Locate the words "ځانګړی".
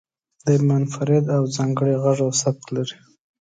1.55-1.95